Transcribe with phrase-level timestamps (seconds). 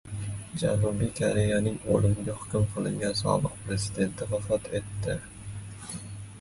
[0.61, 5.21] Janubiy Koreyaning o‘limga hukm qilingan sobiq Prezidenti vafot etdi